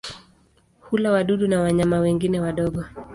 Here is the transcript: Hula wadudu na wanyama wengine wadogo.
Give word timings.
Hula 0.79 1.11
wadudu 1.11 1.47
na 1.47 1.59
wanyama 1.61 1.99
wengine 1.99 2.39
wadogo. 2.39 2.85